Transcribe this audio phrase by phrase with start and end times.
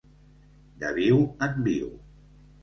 [0.83, 1.93] De viu en viu.